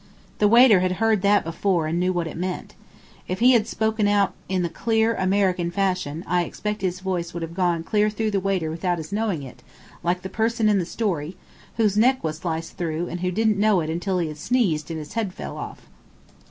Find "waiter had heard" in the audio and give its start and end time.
0.47-1.21